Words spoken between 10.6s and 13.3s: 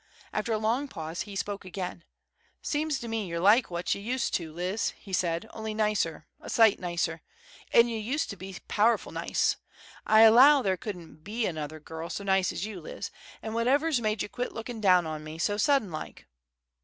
there couldn't be another girl so nice as you, Liz.